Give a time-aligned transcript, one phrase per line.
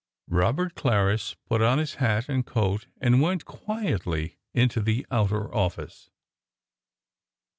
[0.31, 6.09] Robert Clarris put on his hat and coat and went quietly into the outer office.